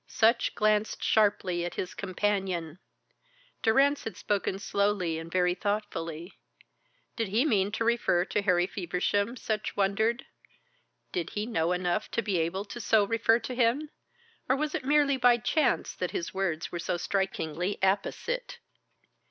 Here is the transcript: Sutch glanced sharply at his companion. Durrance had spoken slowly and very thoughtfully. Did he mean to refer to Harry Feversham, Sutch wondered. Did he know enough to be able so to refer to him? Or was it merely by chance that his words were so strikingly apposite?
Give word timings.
Sutch 0.07 0.55
glanced 0.55 1.03
sharply 1.03 1.63
at 1.63 1.75
his 1.75 1.93
companion. 1.93 2.79
Durrance 3.61 4.03
had 4.03 4.17
spoken 4.17 4.57
slowly 4.57 5.19
and 5.19 5.31
very 5.31 5.53
thoughtfully. 5.53 6.39
Did 7.15 7.27
he 7.27 7.45
mean 7.45 7.71
to 7.73 7.83
refer 7.85 8.25
to 8.25 8.41
Harry 8.41 8.65
Feversham, 8.65 9.37
Sutch 9.37 9.77
wondered. 9.77 10.25
Did 11.11 11.29
he 11.29 11.45
know 11.45 11.71
enough 11.71 12.09
to 12.17 12.23
be 12.23 12.39
able 12.39 12.67
so 12.67 13.05
to 13.05 13.11
refer 13.11 13.37
to 13.41 13.53
him? 13.53 13.91
Or 14.49 14.55
was 14.55 14.73
it 14.73 14.83
merely 14.83 15.17
by 15.17 15.37
chance 15.37 15.93
that 15.93 16.09
his 16.09 16.33
words 16.33 16.71
were 16.71 16.79
so 16.79 16.97
strikingly 16.97 17.77
apposite? 17.83 18.57